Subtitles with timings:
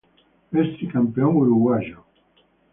[0.51, 2.03] Es tricampeón uruguayo.